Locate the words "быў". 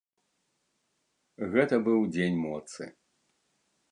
1.89-1.99